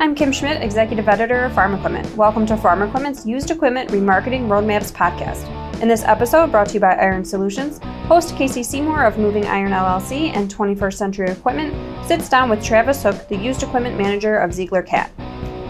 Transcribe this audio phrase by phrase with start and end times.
[0.00, 2.16] I'm Kim Schmidt, Executive Editor of Farm Equipment.
[2.16, 5.46] Welcome to Farm Equipment's Used Equipment Remarketing Roadmaps podcast.
[5.82, 9.72] In this episode, brought to you by Iron Solutions, host Casey Seymour of Moving Iron
[9.72, 11.74] LLC and 21st Century Equipment
[12.06, 15.12] sits down with Travis Hook, the used equipment manager of Ziegler Cat.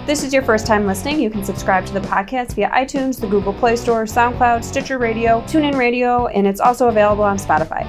[0.07, 3.27] This is your first time listening, you can subscribe to the podcast via iTunes, the
[3.27, 7.83] Google Play Store, SoundCloud, Stitcher Radio, TuneIn Radio, and it's also available on Spotify.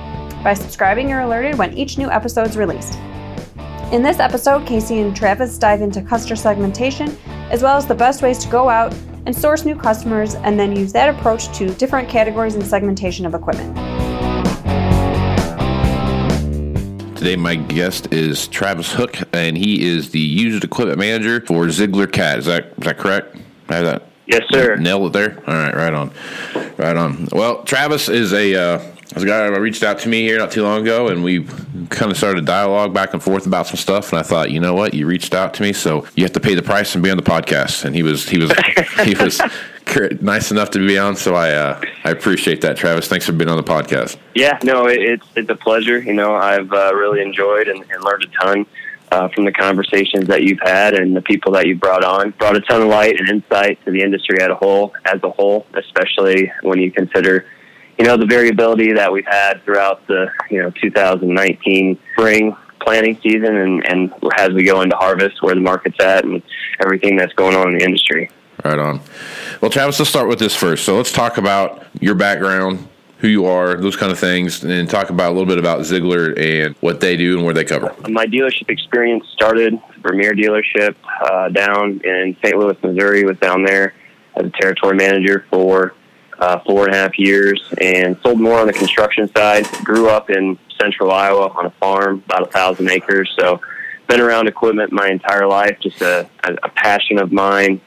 [0.43, 2.97] By subscribing, you're alerted when each new episode is released.
[3.91, 7.17] In this episode, Casey and Travis dive into customer segmentation,
[7.49, 8.93] as well as the best ways to go out
[9.25, 13.33] and source new customers, and then use that approach to different categories and segmentation of
[13.33, 13.75] equipment.
[17.17, 22.07] Today, my guest is Travis Hook, and he is the used equipment manager for Ziegler
[22.07, 22.39] Cat.
[22.39, 23.35] Is that is that correct?
[23.67, 24.03] I have that.
[24.25, 24.77] Yes, sir.
[24.77, 25.37] Nail it there.
[25.45, 26.13] All right, right on,
[26.77, 27.27] right on.
[27.33, 30.81] Well, Travis is a uh, a guy reached out to me here not too long
[30.81, 31.43] ago, and we
[31.89, 34.11] kind of started a dialogue back and forth about some stuff.
[34.11, 36.39] And I thought, you know what, you reached out to me, so you have to
[36.39, 37.83] pay the price and be on the podcast.
[37.83, 38.51] And he was he was
[39.03, 39.41] he was
[40.21, 43.07] nice enough to be on, so I uh, I appreciate that, Travis.
[43.07, 44.17] Thanks for being on the podcast.
[44.33, 45.99] Yeah, no, it, it's it's a pleasure.
[45.99, 48.65] You know, I've uh, really enjoyed and, and learned a ton.
[49.11, 52.55] Uh, from the conversations that you've had and the people that you've brought on, brought
[52.55, 55.67] a ton of light and insight to the industry as a whole, as a whole,
[55.73, 57.45] especially when you consider
[57.97, 63.55] you know, the variability that we've had throughout the, you know, 2019 spring planting season
[63.55, 66.41] and, and as we go into harvest, where the market's at and
[66.79, 68.29] everything that's going on in the industry.
[68.63, 69.01] Right on.
[69.61, 70.85] Well, Travis, let's start with this first.
[70.85, 72.87] So let's talk about your background,
[73.19, 76.33] who you are, those kind of things, and talk about a little bit about Ziegler
[76.37, 77.95] and what they do and where they cover.
[78.09, 82.57] My dealership experience started Vermeer dealership uh, down in St.
[82.57, 83.23] Louis, Missouri.
[83.23, 83.93] Was down there
[84.35, 85.93] as a territory manager for
[86.41, 89.65] uh, four and a half years and sold more on the construction side.
[89.83, 93.33] Grew up in central Iowa on a farm, about a thousand acres.
[93.39, 93.61] So,
[94.07, 97.79] been around equipment my entire life, just a, a passion of mine.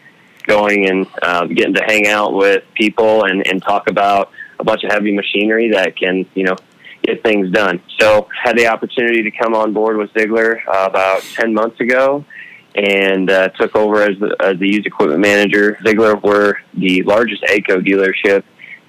[0.47, 4.85] Going and uh, getting to hang out with people and, and talk about a bunch
[4.85, 6.57] of heavy machinery that can, you know,
[7.03, 7.81] get things done.
[7.99, 12.25] So, had the opportunity to come on board with Ziegler uh, about 10 months ago
[12.75, 15.79] and uh, took over as the, as the used equipment manager.
[15.87, 18.43] Ziegler were the largest AGCO dealership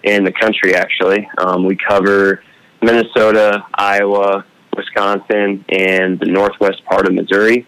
[0.04, 1.30] in the country, actually.
[1.38, 2.44] Um, we cover
[2.82, 7.68] Minnesota, Iowa, Wisconsin, and the northwest part of Missouri,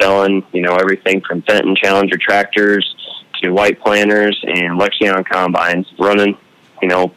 [0.00, 2.94] selling, you know, everything from Fendt Challenger tractors
[3.42, 6.36] to white planters and Lexion combines, running,
[6.80, 7.12] you know,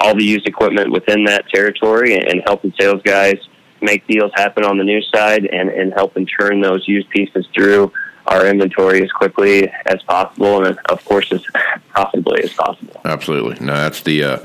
[0.00, 3.36] all the used equipment within that territory and helping sales guys
[3.80, 7.92] make deals happen on the new side and, and helping turn those used pieces through
[8.26, 11.42] our inventory as quickly as possible and of course as
[11.88, 13.00] profitably as possible.
[13.04, 13.64] Absolutely.
[13.64, 14.38] No, that's the uh,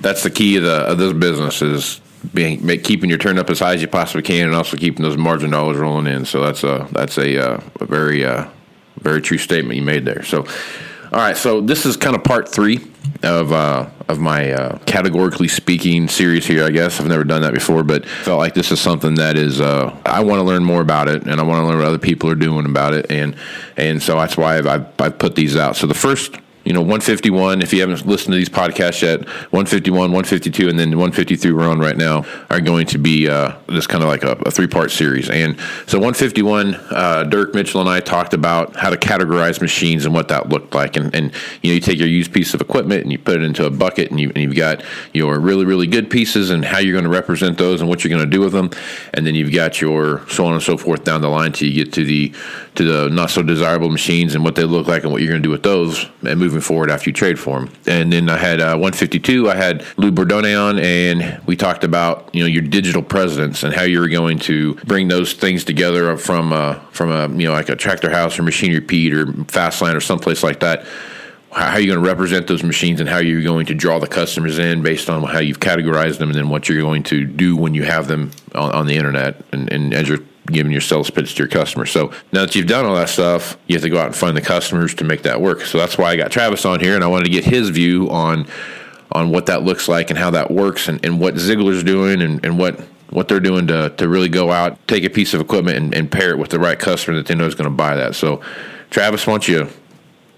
[0.00, 2.00] that's the key of, the, of this business is
[2.32, 5.02] being make, keeping your turn up as high as you possibly can and also keeping
[5.02, 6.24] those margin dollars rolling in.
[6.24, 8.46] So that's a that's a, uh, a very uh,
[8.98, 10.22] very true statement you made there.
[10.22, 10.46] So
[11.12, 12.88] all right, so this is kind of part three
[13.24, 16.64] of uh, of my uh, categorically speaking series here.
[16.64, 19.60] I guess I've never done that before, but felt like this is something that is
[19.60, 21.98] uh, I want to learn more about it, and I want to learn what other
[21.98, 23.34] people are doing about it, and
[23.76, 25.74] and so that's why I've, I've, I've put these out.
[25.74, 29.20] So the first you know 151 if you haven't listened to these podcasts yet
[29.52, 33.86] 151 152 and then 153 we're on right now are going to be uh, this
[33.86, 35.30] kind of like a, a three part series.
[35.30, 40.14] And so 151 uh, dirk mitchell and i talked about how to categorize machines and
[40.14, 40.96] what that looked like.
[40.96, 41.32] And, and
[41.62, 43.70] you know you take your used piece of equipment and you put it into a
[43.70, 44.82] bucket and, you, and you've got
[45.12, 48.10] your really really good pieces and how you're going to represent those and what you're
[48.10, 48.70] going to do with them.
[49.14, 51.84] And then you've got your so on and so forth down the line till you
[51.84, 52.32] get to the
[52.74, 55.42] to the not so desirable machines and what they look like and what you're going
[55.42, 57.72] to do with those and move moving forward after you trade for them.
[57.86, 59.48] And then I had uh, 152.
[59.48, 63.72] I had Lou Bordone on, and we talked about you know your digital presence and
[63.72, 67.68] how you're going to bring those things together from uh, from a you know like
[67.68, 70.84] a tractor house or machinery Pete or Fastline or someplace like that
[71.52, 74.06] how are you going to represent those machines and how you're going to draw the
[74.06, 77.56] customers in based on how you've categorized them and then what you're going to do
[77.56, 81.10] when you have them on, on the internet and, and, as you're giving your sales
[81.10, 81.90] pitch to your customers.
[81.90, 84.36] So now that you've done all that stuff, you have to go out and find
[84.36, 85.62] the customers to make that work.
[85.62, 88.10] So that's why I got Travis on here, and I wanted to get his view
[88.10, 88.46] on
[89.12, 92.44] on what that looks like and how that works, and, and what Ziegler's doing, and,
[92.44, 92.78] and what
[93.10, 96.10] what they're doing to to really go out, take a piece of equipment, and, and
[96.10, 98.14] pair it with the right customer that they know is going to buy that.
[98.14, 98.40] So,
[98.90, 99.68] Travis, why don't you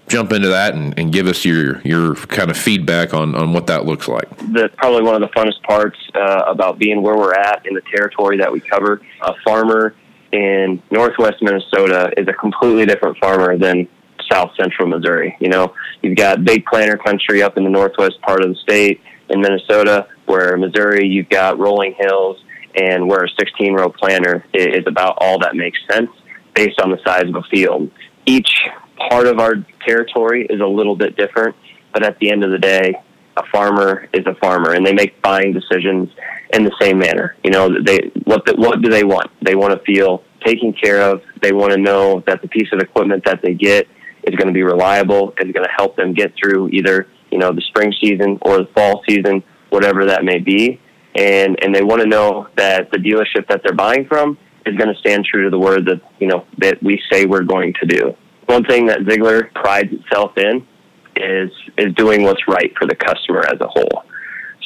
[0.07, 3.67] jump into that and, and, give us your your kind of feedback on, on what
[3.67, 4.29] that looks like.
[4.51, 7.81] That's probably one of the funnest parts uh, about being where we're at in the
[7.81, 9.01] territory that we cover.
[9.21, 9.95] A farmer
[10.33, 13.87] in northwest Minnesota is a completely different farmer than
[14.31, 15.37] south central Missouri.
[15.39, 19.01] You know, you've got big planter country up in the northwest part of the state
[19.29, 22.43] in Minnesota, where Missouri you've got rolling hills
[22.75, 26.09] and where a 16 row planter is about all that makes sense
[26.55, 27.89] based on the size of a field.
[28.25, 28.61] each
[29.09, 31.55] part of our territory is a little bit different,
[31.91, 32.93] but at the end of the day,
[33.35, 36.09] a farmer is a farmer, and they make buying decisions
[36.53, 37.35] in the same manner.
[37.43, 39.31] You know, they what the, what do they want?
[39.41, 41.21] They want to feel taken care of.
[41.41, 43.87] They want to know that the piece of equipment that they get
[44.23, 47.51] is going to be reliable, is going to help them get through either you know
[47.51, 50.79] the spring season or the fall season, whatever that may be,
[51.15, 54.93] and and they want to know that the dealership that they're buying from is going
[54.93, 57.85] to stand true to the word that you know that we say we're going to
[57.85, 58.15] do.
[58.45, 60.67] One thing that Ziegler prides itself in
[61.15, 64.03] is is doing what's right for the customer as a whole.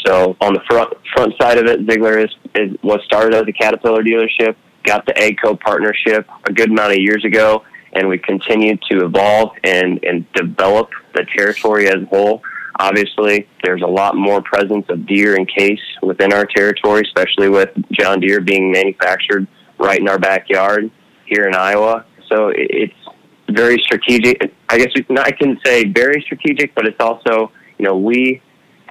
[0.08, 3.52] So on the front front side of it, Ziegler is, is was started as a
[3.52, 8.82] Caterpillar dealership, got the AGCO partnership a good amount of years ago, and we continued
[8.90, 12.42] to evolve and and develop the territory as a whole.
[12.80, 17.70] Obviously, there's a lot more presence of Deere and Case within our territory, especially with
[17.92, 19.46] John Deere being manufactured
[19.78, 20.90] right in our backyard
[21.26, 22.06] here in Iowa.
[22.30, 22.94] So it's
[23.50, 24.54] very strategic.
[24.70, 28.42] I guess I can say very strategic, but it's also, you know, we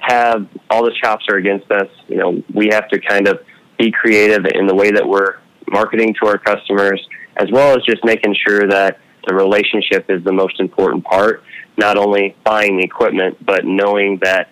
[0.07, 1.89] have all the chops are against us.
[2.07, 3.43] You know, we have to kind of
[3.77, 5.37] be creative in the way that we're
[5.69, 7.05] marketing to our customers,
[7.37, 11.43] as well as just making sure that the relationship is the most important part.
[11.77, 14.49] Not only buying the equipment, but knowing that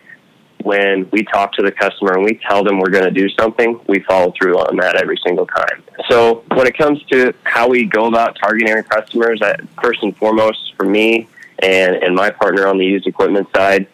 [0.62, 3.80] when we talk to the customer and we tell them we're going to do something,
[3.88, 5.84] we follow through on that every single time.
[6.10, 9.40] So when it comes to how we go about targeting our customers,
[9.82, 11.28] first and foremost for me
[11.60, 13.88] and, and my partner on the used equipment side,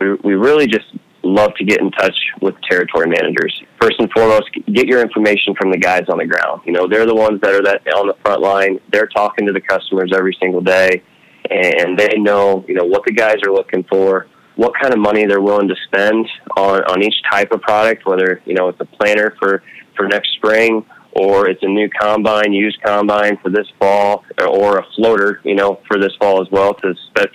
[0.00, 0.86] we, we really just
[1.24, 3.62] love to get in touch with territory managers.
[3.80, 6.62] First and foremost, get your information from the guys on the ground.
[6.64, 8.80] You know, they're the ones that are that on the front line.
[8.92, 11.02] They're talking to the customers every single day,
[11.50, 14.26] and they know, you know, what the guys are looking for,
[14.56, 18.40] what kind of money they're willing to spend on, on each type of product, whether,
[18.44, 19.62] you know, it's a planter for,
[19.96, 20.84] for next spring
[21.14, 25.80] or it's a new combine, used combine for this fall, or a floater, you know,
[25.86, 26.92] for this fall as well to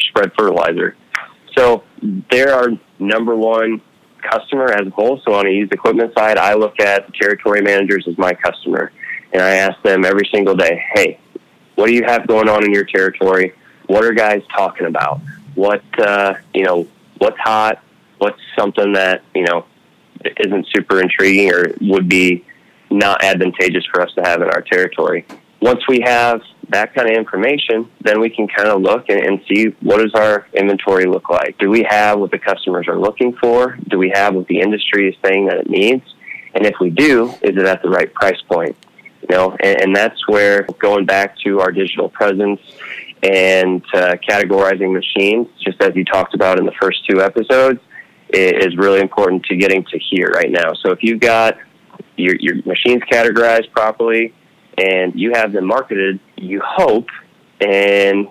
[0.09, 0.95] spread fertilizer.
[1.57, 2.69] So they're our
[2.99, 3.81] number one
[4.21, 5.21] customer as a whole.
[5.25, 8.91] So on a used equipment side, I look at the territory managers as my customer,
[9.33, 11.19] and I ask them every single day, "Hey,
[11.75, 13.53] what do you have going on in your territory?
[13.87, 15.21] What are guys talking about?
[15.55, 16.87] What uh, you know?
[17.17, 17.83] What's hot?
[18.17, 19.65] What's something that you know
[20.37, 22.45] isn't super intriguing or would be
[22.89, 25.25] not advantageous for us to have in our territory?"
[25.61, 29.41] Once we have that kind of information, then we can kind of look and, and,
[29.47, 31.57] see what does our inventory look like.
[31.57, 33.77] Do we have what the customers are looking for?
[33.87, 36.03] Do we have what the industry is saying that it needs?
[36.53, 38.75] And if we do, is it at the right price point?
[39.21, 42.61] You know, and, and that's where going back to our digital presence
[43.23, 47.79] and uh, categorizing machines, just as you talked about in the first two episodes,
[48.29, 50.73] is really important to getting to here right now.
[50.83, 51.57] So if you've got
[52.15, 54.33] your, your machines categorized properly,
[54.79, 57.09] and you have them marketed, you hope
[57.61, 58.27] and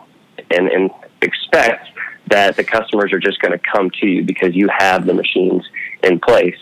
[0.51, 0.91] and, and
[1.21, 1.89] expect
[2.29, 5.69] that the customers are just going to come to you because you have the machines
[6.03, 6.59] in place.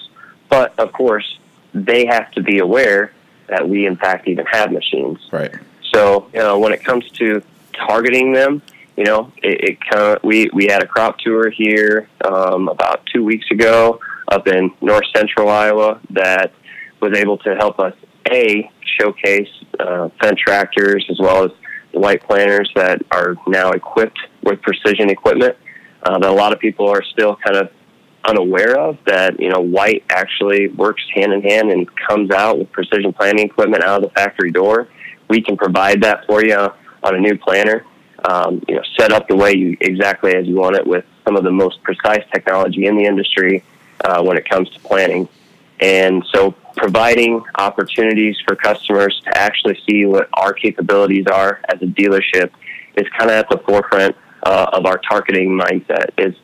[0.48, 1.38] But of course,
[1.74, 3.12] they have to be aware
[3.48, 5.18] that we in fact even have machines.
[5.30, 5.54] Right.
[5.92, 8.62] So you know, when it comes to targeting them,
[8.96, 13.04] you know, it, it kind of we we had a crop tour here um, about
[13.06, 16.52] two weeks ago up in north central Iowa that
[17.00, 17.94] was able to help us
[18.30, 21.50] a showcase uh, tractors as well as
[21.92, 25.56] the white planters that are now equipped with precision equipment
[26.02, 27.70] uh, that a lot of people are still kind of
[28.24, 32.70] unaware of that you know white actually works hand in hand and comes out with
[32.72, 34.88] precision planting equipment out of the factory door.
[35.28, 37.84] We can provide that for you on a new planter
[38.24, 41.36] um, you know set up the way you exactly as you want it with some
[41.36, 43.62] of the most precise technology in the industry
[44.04, 45.28] uh, when it comes to planting
[45.80, 51.86] and so providing opportunities for customers to actually see what our capabilities are as a
[51.86, 52.50] dealership
[52.96, 56.34] is kind of at the forefront uh, of our targeting mindset is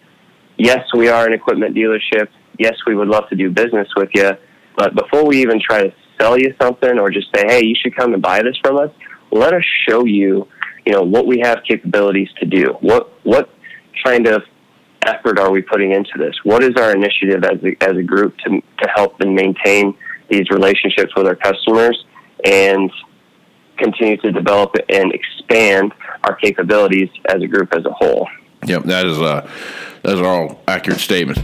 [0.56, 2.28] yes, we are an equipment dealership.
[2.58, 4.30] Yes, we would love to do business with you.
[4.76, 7.96] But before we even try to sell you something or just say, hey, you should
[7.96, 8.90] come and buy this from us,
[9.30, 10.48] let us show you,
[10.84, 12.76] you know, what we have capabilities to do.
[12.80, 13.50] What, what
[14.04, 14.42] kind of
[15.04, 16.34] effort are we putting into this?
[16.44, 19.96] What is our initiative as a, as a group to, to help and maintain
[20.30, 22.04] these relationships with our customers
[22.44, 22.90] and
[23.78, 25.92] continue to develop and expand
[26.24, 28.28] our capabilities as a group as a whole?
[28.66, 29.48] Yep, that is uh,
[30.02, 31.42] those are all accurate statements.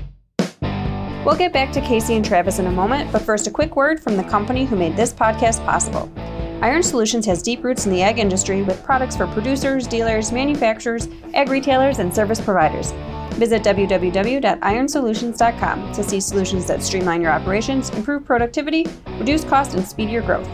[1.24, 4.00] We'll get back to Casey and Travis in a moment, but first, a quick word
[4.00, 6.10] from the company who made this podcast possible.
[6.60, 11.06] Iron Solutions has deep roots in the ag industry with products for producers, dealers, manufacturers,
[11.32, 12.90] ag retailers, and service providers.
[13.34, 18.84] Visit www.ironsolutions.com to see solutions that streamline your operations, improve productivity,
[19.18, 20.48] reduce cost, and speed your growth.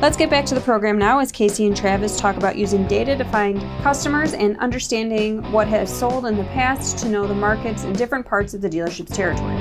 [0.00, 3.14] Let's get back to the program now as Casey and Travis talk about using data
[3.14, 7.84] to find customers and understanding what has sold in the past to know the markets
[7.84, 9.58] in different parts of the dealership's territory.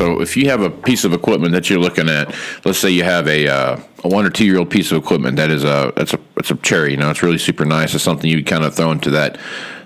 [0.00, 3.04] So if you have a piece of equipment that you're looking at, let's say you
[3.04, 5.92] have a, uh, a one or two year old piece of equipment that is a
[5.98, 7.94] it's a it's a cherry, you know, it's really super nice.
[7.94, 9.34] It's something you kind of throw into that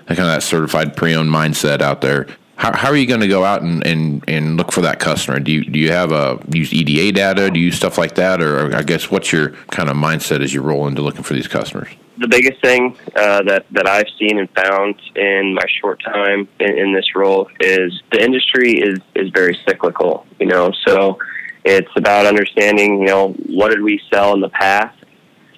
[0.07, 2.27] kind of that certified pre-owned mindset out there.
[2.55, 5.37] How, how are you going to go out and, and, and look for that customer?
[5.41, 7.51] Do you do you have a use EDA data?
[7.51, 10.53] Do you use stuff like that, or I guess what's your kind of mindset as
[10.53, 11.89] you roll into looking for these customers?
[12.17, 16.77] The biggest thing uh, that that I've seen and found in my short time in,
[16.77, 20.25] in, this role is the industry is is very cyclical.
[20.39, 21.19] You know, so
[21.63, 23.01] it's about understanding.
[23.01, 24.97] You know, what did we sell in the past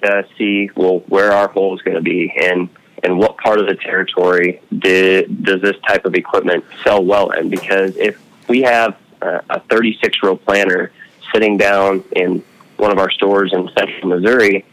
[0.02, 2.68] to see well where our hole is going to be and
[3.02, 7.48] and what part of the territory did does this type of equipment sell well in?
[7.48, 10.92] Because if we have a 36 row planter
[11.32, 12.42] sitting down in
[12.76, 14.64] one of our stores in central Missouri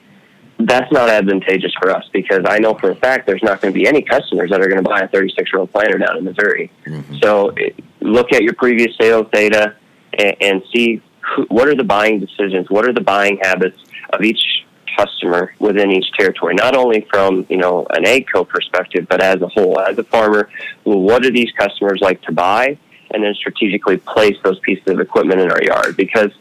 [0.59, 3.77] that's not advantageous for us because I know for a fact there's not going to
[3.77, 6.23] be any customers that are going to buy a 36 year old planter down in
[6.23, 6.71] Missouri.
[6.85, 7.17] Mm-hmm.
[7.21, 7.53] So
[7.99, 9.75] look at your previous sales data
[10.17, 13.77] and, and see who, what are the buying decisions, what are the buying habits
[14.13, 14.65] of each
[14.97, 19.47] customer within each territory, not only from you know an AGCO perspective, but as a
[19.47, 20.49] whole, as a farmer.
[20.85, 22.77] Well, what do these customers like to buy,
[23.11, 26.31] and then strategically place those pieces of equipment in our yard because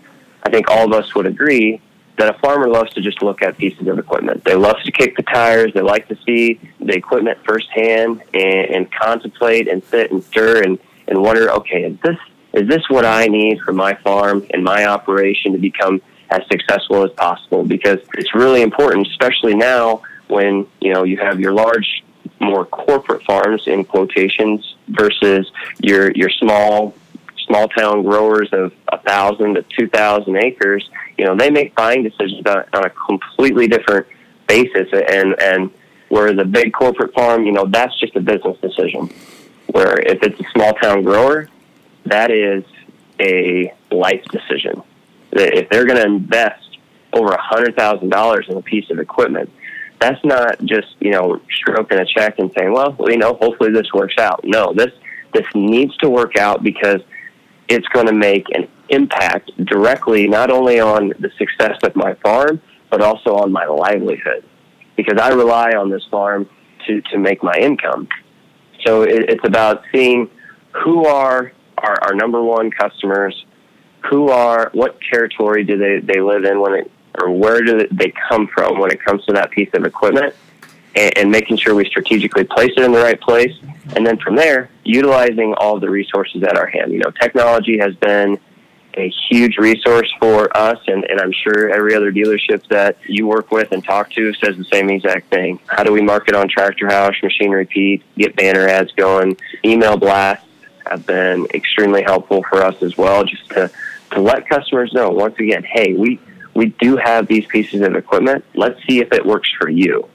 [0.44, 1.80] I think all of us would agree
[2.16, 4.44] that a farmer loves to just look at pieces of equipment.
[4.44, 5.72] They love to kick the tires.
[5.74, 10.78] They like to see the equipment firsthand and, and contemplate and sit and stir and,
[11.08, 12.16] and wonder, okay, is this
[12.52, 17.02] is this what I need for my farm and my operation to become as successful
[17.02, 17.64] as possible?
[17.64, 22.04] Because it's really important, especially now when you know you have your large,
[22.40, 26.94] more corporate farms in quotations versus your your small
[27.46, 32.02] small town growers of a thousand to two thousand acres, you know, they make buying
[32.02, 34.06] decisions on, on a completely different
[34.46, 34.88] basis.
[34.92, 35.70] And and
[36.08, 39.10] where the big corporate farm, you know, that's just a business decision.
[39.72, 41.48] Where if it's a small town grower,
[42.06, 42.64] that is
[43.20, 44.82] a life decision.
[45.32, 46.78] If they're going to invest
[47.12, 49.50] over a hundred thousand dollars in a piece of equipment,
[50.00, 53.92] that's not just you know stroking a check and saying, well, you know, hopefully this
[53.92, 54.42] works out.
[54.44, 54.92] No, this
[55.32, 57.00] this needs to work out because
[57.68, 62.60] it's going to make an impact directly not only on the success of my farm,
[62.90, 64.44] but also on my livelihood
[64.96, 66.48] because I rely on this farm
[66.86, 68.08] to, to make my income.
[68.86, 70.30] So it, it's about seeing
[70.72, 73.44] who are our, our number one customers,
[74.08, 76.90] who are, what territory do they, they live in when it,
[77.20, 80.34] or where do they come from when it comes to that piece of equipment
[80.94, 83.54] and, and making sure we strategically place it in the right place.
[83.96, 86.92] And then from there, utilizing all the resources at our hand.
[86.92, 88.38] You know, technology has been
[88.96, 93.50] a huge resource for us, and, and I'm sure every other dealership that you work
[93.50, 95.58] with and talk to says the same exact thing.
[95.66, 99.36] How do we market on Tractor House, Machinery Pete, get banner ads going?
[99.64, 100.46] Email blasts
[100.86, 103.70] have been extremely helpful for us as well, just to,
[104.12, 106.20] to let customers know, once again, hey, we,
[106.54, 108.44] we do have these pieces of equipment.
[108.54, 110.08] Let's see if it works for you.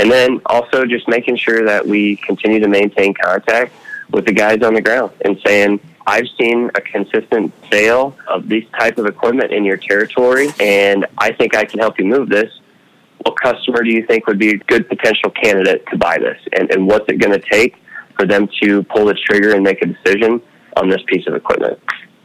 [0.00, 3.74] And then also just making sure that we continue to maintain contact
[4.10, 8.64] with the guys on the ground and saying, I've seen a consistent sale of this
[8.78, 12.50] type of equipment in your territory, and I think I can help you move this.
[13.18, 16.40] What customer do you think would be a good potential candidate to buy this?
[16.54, 17.76] And, and what's it going to take
[18.16, 20.40] for them to pull the trigger and make a decision
[20.78, 21.78] on this piece of equipment?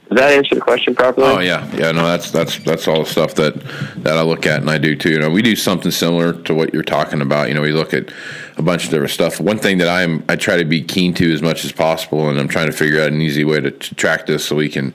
[0.09, 1.27] Does that answer the question properly?
[1.27, 1.91] Oh yeah, yeah.
[1.91, 3.59] No, that's that's that's all the stuff that
[4.03, 5.09] that I look at and I do too.
[5.09, 7.47] You know, we do something similar to what you're talking about.
[7.47, 8.11] You know, we look at
[8.57, 9.39] a bunch of different stuff.
[9.39, 12.39] One thing that I'm I try to be keen to as much as possible, and
[12.39, 14.93] I'm trying to figure out an easy way to, to track this so we can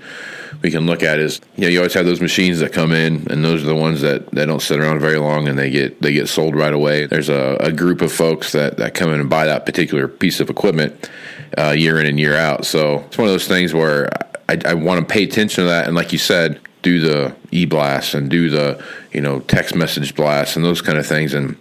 [0.63, 3.27] we can look at is you know you always have those machines that come in
[3.31, 6.01] and those are the ones that, that don't sit around very long and they get
[6.03, 9.21] they get sold right away there's a, a group of folks that, that come in
[9.21, 11.09] and buy that particular piece of equipment
[11.57, 14.11] uh, year in and year out so it's one of those things where
[14.51, 15.87] I, I want to pay attention to that.
[15.87, 20.15] And like you said, do the e blast and do the you know text message
[20.15, 21.57] blast and those kind of things and.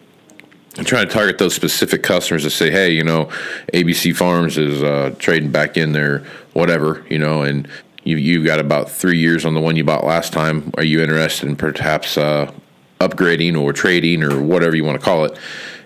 [0.78, 3.26] I'm trying to target those specific customers to say, hey, you know,
[3.74, 6.20] ABC Farms is uh, trading back in there,
[6.54, 7.68] whatever, you know, and
[8.06, 10.72] you you've got about three years on the one you bought last time.
[10.78, 12.54] Are you interested in perhaps uh,
[13.02, 15.38] upgrading or trading or whatever you want to call it?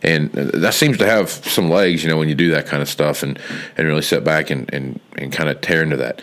[0.04, 2.90] And that seems to have some legs, you know, when you do that kind of
[2.90, 3.40] stuff and,
[3.78, 6.22] and really sit back and, and, and kind of tear into that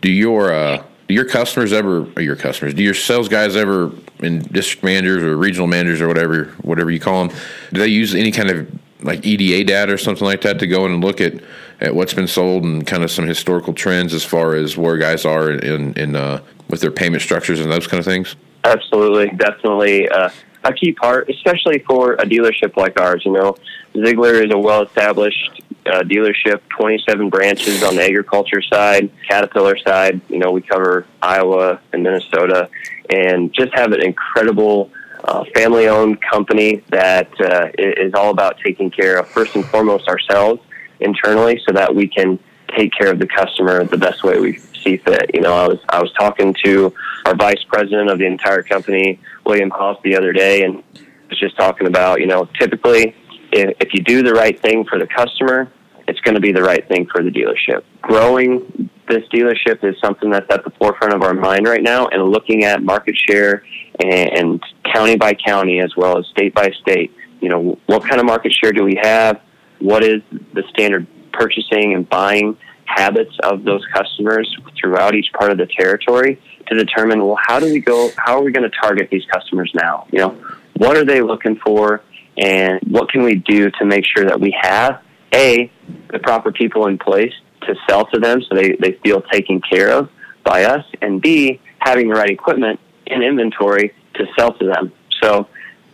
[0.00, 3.90] do your uh, do your customers ever or your customers do your sales guys ever
[4.20, 7.36] and district managers or regional managers or whatever whatever you call them
[7.72, 8.70] do they use any kind of
[9.02, 11.34] like EDA data or something like that to go in and look at
[11.80, 15.24] at what's been sold and kind of some historical trends as far as where guys
[15.24, 18.36] are in in uh, with their payment structures and those kind of things?
[18.64, 20.30] Absolutely, definitely uh,
[20.64, 23.22] a key part, especially for a dealership like ours.
[23.24, 23.56] You know,
[23.92, 30.20] Ziegler is a well-established uh, dealership, 27 branches on the agriculture side, Caterpillar side.
[30.28, 32.68] You know, we cover Iowa and Minnesota,
[33.10, 34.90] and just have an incredible
[35.24, 40.60] uh, family-owned company that uh, is all about taking care of first and foremost ourselves
[41.00, 42.38] internally, so that we can
[42.76, 45.30] take care of the customer the best way we see fit.
[45.34, 46.92] You know, I was I was talking to
[47.24, 49.18] our vice president of the entire company,
[49.48, 50.84] William Hoff, the other day, and
[51.28, 53.16] was just talking about you know typically
[53.50, 55.72] if, if you do the right thing for the customer,
[56.06, 57.82] it's going to be the right thing for the dealership.
[58.02, 62.22] Growing this dealership is something that's at the forefront of our mind right now, and
[62.24, 63.64] looking at market share
[64.00, 64.62] and, and
[64.92, 67.12] county by county as well as state by state.
[67.40, 69.40] You know, what kind of market share do we have?
[69.78, 72.56] What is the standard purchasing and buying
[72.96, 77.66] habits of those customers throughout each part of the territory to determine well how do
[77.66, 80.06] we go how are we going to target these customers now?
[80.12, 80.42] You know
[80.76, 82.02] what are they looking for
[82.36, 85.02] and what can we do to make sure that we have
[85.34, 85.70] a
[86.10, 89.90] the proper people in place to sell to them so they, they feel taken care
[89.90, 90.08] of
[90.44, 94.92] by us and b having the right equipment and inventory to sell to them.
[95.22, 95.48] So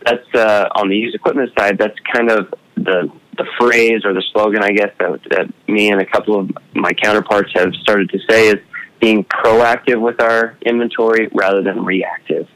[0.05, 4.23] that's uh, on the used equipment side that's kind of the the phrase or the
[4.31, 8.19] slogan, I guess, that, that me and a couple of my counterparts have started to
[8.29, 8.59] say is
[8.99, 12.47] being proactive with our inventory rather than reactive.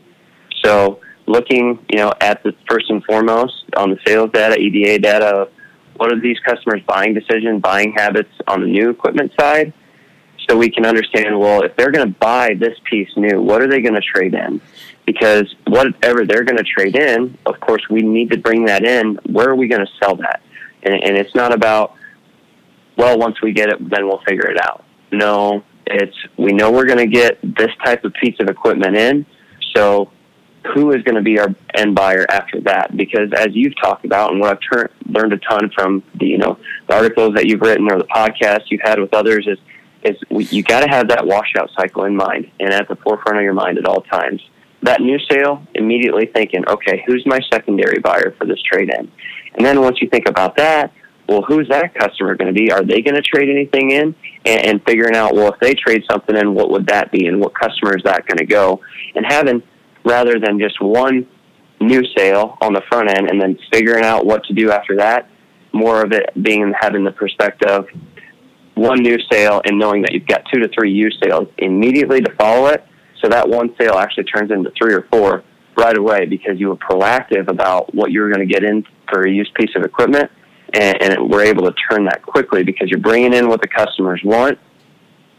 [0.63, 5.50] So looking, you know, at the first and foremost on the sales data, EDA data,
[5.95, 9.74] what are these customers' buying decision, buying habits on the new equipment side,
[10.50, 13.67] so we can understand, well, if they're going to buy this piece new, what are
[13.67, 14.59] they going to trade in?
[15.05, 19.19] Because whatever they're going to trade in, of course, we need to bring that in.
[19.29, 20.41] Where are we going to sell that?
[20.83, 21.93] And, and it's not about,
[22.98, 24.83] well, once we get it, then we'll figure it out.
[25.12, 29.25] No, it's we know we're going to get this type of piece of equipment in.
[29.75, 30.12] So
[30.74, 32.96] who is going to be our end buyer after that?
[32.96, 36.37] Because as you've talked about, and what I've ter- learned a ton from the you
[36.37, 39.57] know the articles that you've written or the podcasts you've had with others is
[40.03, 43.37] is we, you got to have that washout cycle in mind and at the forefront
[43.37, 44.42] of your mind at all times.
[44.81, 49.11] That new sale, immediately thinking, okay, who's my secondary buyer for this trade in?
[49.55, 50.94] And then once you think about that,
[51.27, 52.72] well, who's that customer going to be?
[52.72, 54.16] Are they going to trade anything in?
[54.46, 57.27] And, and figuring out, well, if they trade something in, what would that be?
[57.27, 58.81] And what customer is that going to go?
[59.16, 59.62] And having,
[60.03, 61.27] rather than just one
[61.79, 65.29] new sale on the front end and then figuring out what to do after that,
[65.72, 67.85] more of it being having the perspective
[68.79, 72.33] one new sale and knowing that you've got two to three used sales immediately to
[72.35, 72.83] follow it.
[73.22, 75.44] So that one sale actually turns into three or four
[75.79, 79.22] right away because you were proactive about what you were going to get in for
[79.22, 80.29] a used piece of equipment,
[80.74, 84.22] and, and we're able to turn that quickly because you're bringing in what the customers
[84.24, 84.59] want,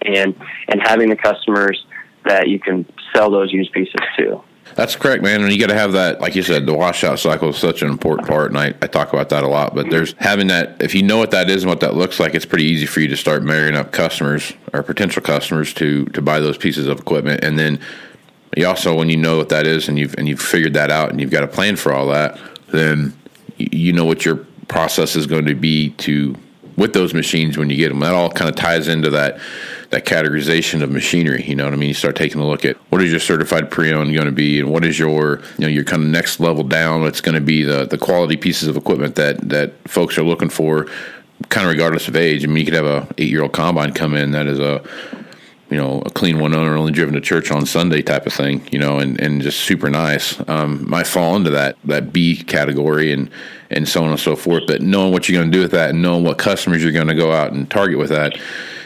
[0.03, 0.35] and
[0.69, 1.85] and having the customers
[2.25, 4.43] that you can sell those used pieces to.
[4.75, 5.43] That's correct, man.
[5.43, 7.89] And you got to have that, like you said, the washout cycle is such an
[7.89, 9.75] important part, and I, I talk about that a lot.
[9.75, 12.35] But there's having that, if you know what that is and what that looks like,
[12.35, 16.23] it's pretty easy for you to start marrying up customers or potential customers to to
[16.23, 17.81] buy those pieces of equipment, and then
[18.57, 21.11] you also, when you know what that is and you've and you've figured that out
[21.11, 23.17] and you've got a plan for all that, then
[23.57, 24.37] you know what your
[24.69, 26.35] process is going to be to
[26.77, 28.01] with those machines when you get them.
[28.01, 29.39] That all kind of ties into that
[29.91, 31.45] that categorization of machinery.
[31.45, 31.89] You know what I mean?
[31.89, 34.71] You start taking a look at what is your certified pre-owned going to be, and
[34.71, 37.03] what is your you know your kind of next level down.
[37.03, 40.49] What's going to be the the quality pieces of equipment that that folks are looking
[40.49, 40.87] for,
[41.51, 42.43] kind of regardless of age.
[42.45, 44.83] I mean, you could have a eight year old combine come in that is a
[45.71, 48.67] you know, a clean one owner only driven to church on Sunday type of thing,
[48.73, 50.37] you know, and, and just super nice.
[50.49, 53.31] Um, might fall into that, that B category and,
[53.71, 54.65] and so on and so forth.
[54.67, 57.07] But knowing what you're going to do with that and knowing what customers you're going
[57.07, 58.37] to go out and target with that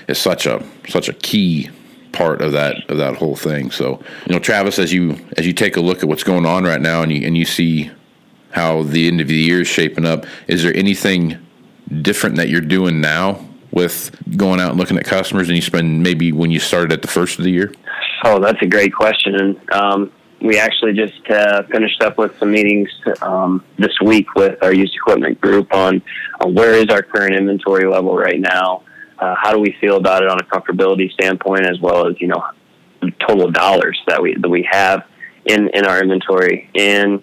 [0.08, 1.70] is such a, such a key
[2.12, 3.70] part of that, of that whole thing.
[3.70, 6.64] So, you know, Travis, as you, as you take a look at what's going on
[6.64, 7.90] right now and you, and you see
[8.50, 11.38] how the end of the year is shaping up, is there anything
[12.02, 13.42] different that you're doing now
[13.74, 17.02] with going out and looking at customers and you spend maybe when you started at
[17.02, 17.72] the first of the year?
[18.24, 19.34] Oh, that's a great question.
[19.34, 22.88] And um, we actually just uh, finished up with some meetings
[23.20, 26.02] um, this week with our used equipment group on
[26.40, 28.82] uh, where is our current inventory level right now.
[29.18, 32.28] Uh, how do we feel about it on a comfortability standpoint, as well as you
[32.28, 32.42] know,
[33.26, 35.06] total dollars that we that we have
[35.44, 36.70] in in our inventory.
[36.74, 37.22] And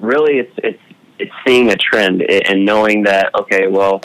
[0.00, 0.82] really, it's it's
[1.18, 4.00] it's seeing a trend and knowing that okay, well,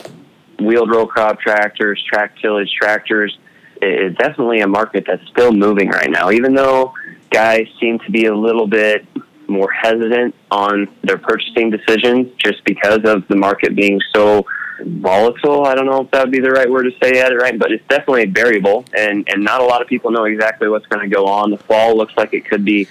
[0.60, 3.36] wheeled row crop tractors, track tillage tractors,
[3.82, 6.30] is definitely a market that's still moving right now.
[6.30, 6.94] Even though
[7.30, 9.06] guys seem to be a little bit
[9.48, 14.46] more hesitant on their purchasing decisions just because of the market being so
[14.82, 15.66] volatile.
[15.66, 17.58] I don't know if that would be the right word to say at it, right?
[17.58, 21.08] But it's definitely variable, and and not a lot of people know exactly what's going
[21.08, 21.50] to go on.
[21.50, 22.88] The fall looks like it could be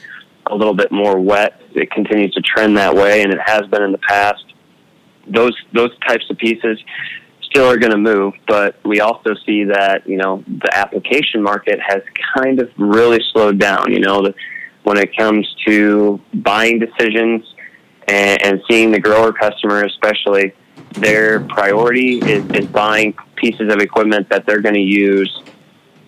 [0.47, 3.83] a little bit more wet, it continues to trend that way, and it has been
[3.83, 4.43] in the past.
[5.27, 6.79] Those those types of pieces
[7.49, 11.79] still are going to move, but we also see that you know the application market
[11.79, 12.01] has
[12.35, 13.91] kind of really slowed down.
[13.91, 14.33] You know, the,
[14.83, 17.43] when it comes to buying decisions
[18.07, 20.53] and, and seeing the grower customer, especially,
[20.93, 25.41] their priority is, is buying pieces of equipment that they're going to use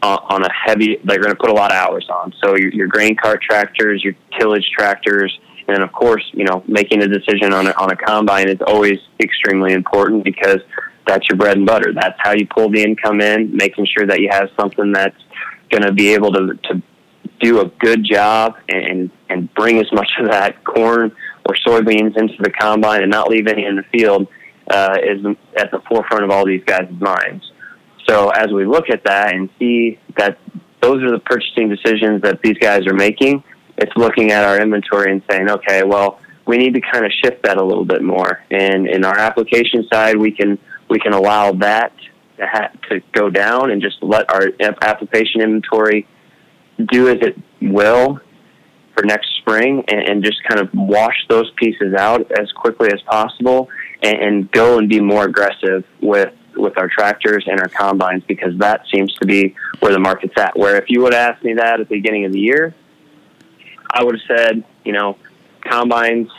[0.04, 2.34] on a heavy, they're going to put a lot of hours on.
[2.44, 7.04] So your, your grain cart tractors, your tillage tractors, and of course, you know, making
[7.04, 10.60] a decision on a, on a combine is always extremely important because
[11.08, 11.94] that's your bread and butter.
[11.94, 15.22] That's how you pull the income in, making sure that you have something that's
[15.70, 16.82] going to be able to, to
[17.40, 21.12] do a good job and, and bring as much of that corn
[21.46, 24.28] or soybeans into the combine and not leave any in the field
[24.70, 25.26] uh, is
[25.58, 27.52] at the forefront of all these guys' minds.
[28.08, 30.38] So as we look at that and see that
[30.82, 33.44] those are the purchasing decisions that these guys are making,
[33.78, 37.44] it's looking at our inventory and saying, okay, well, we need to kind of shift
[37.44, 38.44] that a little bit more.
[38.50, 40.58] And in our application side, we can
[40.92, 41.94] we can allow that
[42.36, 44.52] to, ha- to go down and just let our
[44.82, 46.06] application inventory
[46.78, 48.20] do as it will
[48.94, 53.02] for next spring and, and just kind of wash those pieces out as quickly as
[53.04, 53.70] possible
[54.04, 58.58] and, and go and be more aggressive with with our tractors and our combines because
[58.58, 60.60] that seems to be where the market's at.
[60.60, 62.76] Where if you would have asked me that at the beginning of the year,
[63.90, 65.18] I would have said, you know,
[65.62, 66.30] combines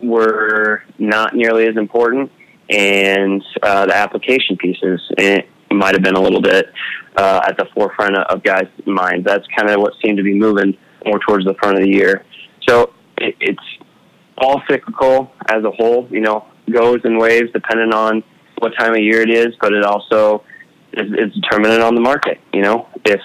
[0.00, 2.30] were not nearly as important
[2.70, 6.72] and uh, the application pieces it might have been a little bit
[7.16, 9.24] uh, at the forefront of guys' minds.
[9.24, 12.24] That's kind of what seemed to be moving more towards the front of the year.
[12.68, 13.62] So it, it's
[14.38, 16.08] all cyclical as a whole.
[16.10, 18.22] You know, goes in waves depending on
[18.58, 20.44] what time of year it is, but it also
[20.92, 22.38] is, is determinant on the market.
[22.52, 23.20] You know, if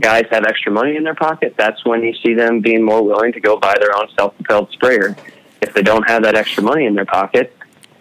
[0.00, 3.32] guys have extra money in their pocket, that's when you see them being more willing
[3.32, 5.16] to go buy their own self-propelled sprayer.
[5.62, 7.56] If they don't have that extra money in their pocket,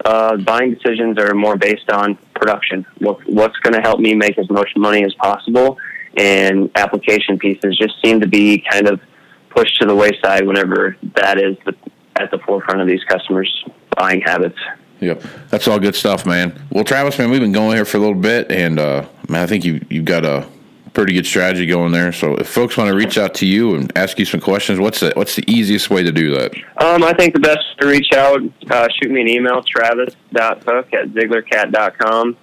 [0.05, 2.85] uh, buying decisions are more based on production.
[2.99, 5.77] What, what's going to help me make as much money as possible?
[6.15, 9.01] And application pieces just seem to be kind of
[9.49, 11.75] pushed to the wayside whenever that is the,
[12.15, 13.65] at the forefront of these customers'
[13.97, 14.59] buying habits.
[15.01, 16.57] Yep, that's all good stuff, man.
[16.69, 19.45] Well, Travis, man, we've been going here for a little bit, and uh, man, I
[19.45, 20.47] think you you've got a
[20.95, 22.11] pretty good strategy going there.
[22.11, 25.01] So if folks want to reach out to you and ask you some questions, what's
[25.01, 26.55] the what's the easiest way to do that?
[26.81, 31.09] Um, I think the best to reach out, uh, shoot me an email, travis.hook at
[31.09, 32.37] zieglercat.com.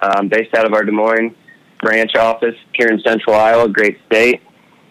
[0.00, 1.34] I'm based out of our Des Moines
[1.80, 4.42] branch office here in central Iowa, great state.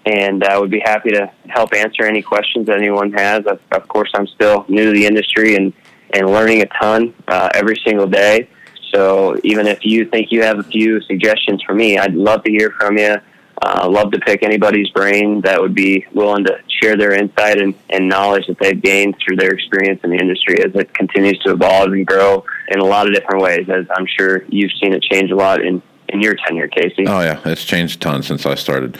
[0.06, 3.46] And I would be happy to help answer any questions that anyone has.
[3.46, 5.74] Of, of course, I'm still new to the industry and,
[6.14, 8.48] and learning a ton uh, every single day.
[8.94, 12.52] So even if you think you have a few suggestions for me, I'd love to
[12.52, 13.16] hear from you.
[13.60, 17.74] Uh, love to pick anybody's brain that would be willing to share their insight and,
[17.90, 21.52] and knowledge that they've gained through their experience in the industry as it continues to
[21.52, 23.68] evolve and grow in a lot of different ways.
[23.68, 27.08] As I'm sure you've seen it change a lot in, in your tenure, Casey.
[27.08, 28.98] Oh yeah, it's changed a ton since I started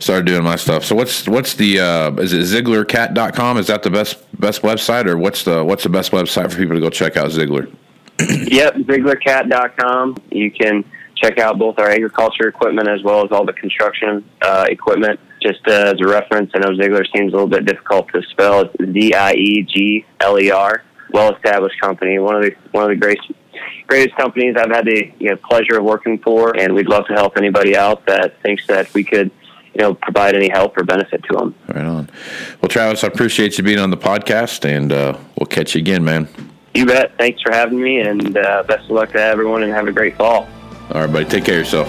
[0.00, 0.84] started doing my stuff.
[0.84, 3.56] So what's what's the uh, is it ZieglerCat.com?
[3.56, 6.74] Is that the best best website, or what's the what's the best website for people
[6.74, 7.68] to go check out Ziegler?
[8.18, 10.16] Yep, ZieglerCat.com.
[10.30, 10.84] You can
[11.16, 15.20] check out both our agriculture equipment as well as all the construction uh, equipment.
[15.42, 18.60] Just uh, as a reference, I know Ziegler seems a little bit difficult to spell.
[18.62, 20.84] It's Z I E G L E R.
[21.12, 22.18] Well established company.
[22.18, 23.30] One of the one of the greatest
[23.86, 27.14] greatest companies I've had the you know, pleasure of working for, and we'd love to
[27.14, 29.30] help anybody out that thinks that we could
[29.74, 31.54] you know provide any help or benefit to them.
[31.68, 32.10] Right on.
[32.60, 36.04] Well, Travis, I appreciate you being on the podcast, and uh, we'll catch you again,
[36.04, 36.28] man.
[36.78, 37.10] You bet.
[37.18, 40.16] Thanks for having me, and uh, best of luck to everyone, and have a great
[40.16, 40.48] fall.
[40.92, 41.24] All right, buddy.
[41.24, 41.88] Take care of yourself.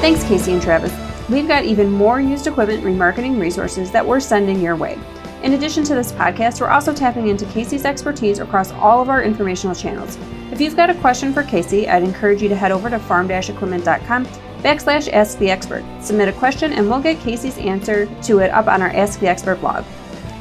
[0.00, 0.94] Thanks, Casey and Travis.
[1.28, 4.96] We've got even more used equipment remarketing resources that we're sending your way.
[5.42, 9.24] In addition to this podcast, we're also tapping into Casey's expertise across all of our
[9.24, 10.16] informational channels.
[10.52, 14.26] If you've got a question for Casey, I'd encourage you to head over to farm-equipment.com
[14.62, 15.82] backslash ask the expert.
[16.00, 19.26] Submit a question and we'll get Casey's answer to it up on our Ask the
[19.26, 19.84] Expert blog.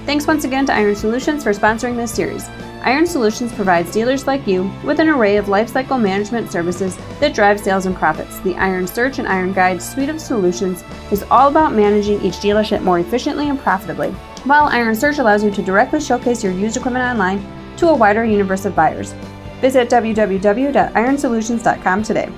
[0.05, 2.49] Thanks once again to Iron Solutions for sponsoring this series.
[2.83, 7.57] Iron Solutions provides dealers like you with an array of lifecycle management services that drive
[7.57, 8.37] sales and profits.
[8.39, 12.83] The Iron Search and Iron Guide suite of solutions is all about managing each dealership
[12.83, 14.11] more efficiently and profitably,
[14.43, 17.41] while Iron Search allows you to directly showcase your used equipment online
[17.77, 19.15] to a wider universe of buyers.
[19.61, 22.29] Visit www.ironsolutions.com today.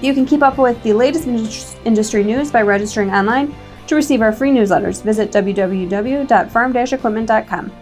[0.00, 1.28] You can keep up with the latest
[1.84, 3.54] industry news by registering online
[3.92, 5.02] to receive our free newsletters.
[5.02, 7.72] Visit www.farm-equipment.com.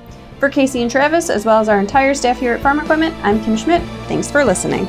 [0.41, 3.41] For Casey and Travis, as well as our entire staff here at Farm Equipment, I'm
[3.45, 3.83] Kim Schmidt.
[4.09, 4.89] Thanks for listening.